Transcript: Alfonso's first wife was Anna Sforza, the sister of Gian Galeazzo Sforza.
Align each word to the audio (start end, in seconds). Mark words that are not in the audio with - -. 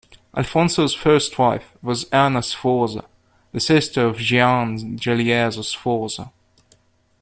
Alfonso's 0.35 0.95
first 0.95 1.37
wife 1.37 1.77
was 1.83 2.05
Anna 2.09 2.41
Sforza, 2.41 3.05
the 3.51 3.59
sister 3.59 4.07
of 4.07 4.17
Gian 4.17 4.97
Galeazzo 4.97 5.63
Sforza. 5.63 6.31